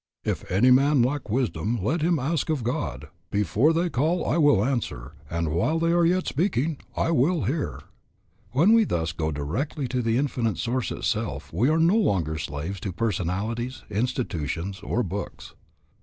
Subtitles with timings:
[0.23, 4.65] "If any man lack wisdom let him ask of God." "Before they call I will
[4.65, 7.81] answer, and while they are yet speaking, I will hear."
[8.49, 12.79] When we thus go directly to the Infinite Source itself we are no longer slaves
[12.79, 15.53] to personalities, institutions, or books.